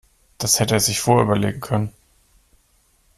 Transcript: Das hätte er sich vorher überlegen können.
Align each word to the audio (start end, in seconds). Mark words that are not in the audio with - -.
Das 0.39 0.59
hätte 0.59 0.73
er 0.73 0.79
sich 0.79 0.99
vorher 0.99 1.25
überlegen 1.25 1.61
können. 1.61 1.93